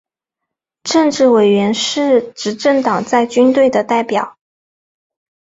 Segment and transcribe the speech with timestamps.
[0.81, 4.35] 政治委员是执政党在军队的代表。